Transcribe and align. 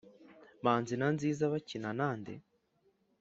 manzi 0.63 0.95
na 0.99 1.07
nziza 1.15 1.43
bakina 1.53 1.89
na 1.99 2.09
nde? 2.19 2.33